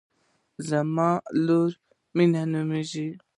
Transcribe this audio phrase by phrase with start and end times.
[0.69, 1.09] زما
[1.45, 1.71] لور
[2.15, 3.07] مینه نومیږي